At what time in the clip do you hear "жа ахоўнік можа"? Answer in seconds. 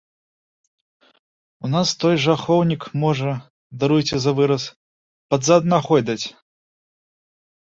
2.23-3.31